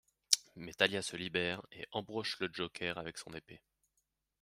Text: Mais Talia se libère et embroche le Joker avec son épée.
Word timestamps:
Mais 0.55 0.73
Talia 0.73 1.03
se 1.03 1.15
libère 1.15 1.61
et 1.71 1.85
embroche 1.91 2.39
le 2.39 2.49
Joker 2.51 2.97
avec 2.97 3.19
son 3.19 3.35
épée. 3.35 3.61